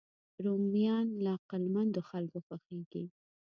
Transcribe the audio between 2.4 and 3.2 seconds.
خوښېږي